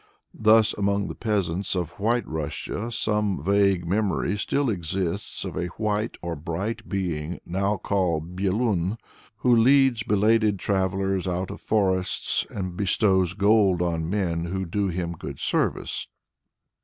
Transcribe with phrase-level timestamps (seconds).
[0.33, 6.17] Thus, among the peasants of White Russia some vague memory still exists of a white
[6.23, 8.97] or bright being, now called Byelun,
[9.37, 15.11] who leads belated travellers out of forests, and bestows gold on men who do him
[15.13, 16.07] good service.